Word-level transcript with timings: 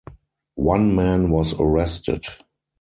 One 0.55 0.95
man 0.95 1.29
was 1.29 1.53
arrested. 1.59 2.25